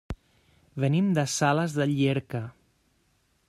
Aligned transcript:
Venim 0.83 1.11
de 1.17 1.25
Sales 1.35 1.77
de 1.81 1.87
Llierca. 1.93 2.45